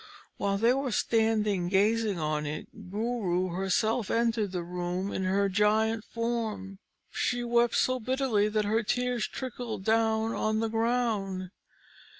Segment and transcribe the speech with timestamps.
[0.37, 6.03] While they were standing gazing on it, Guru herself entered the room in her giant
[6.05, 6.79] form.
[7.11, 11.51] She wept so bitterly, that her tears trickled down on the ground.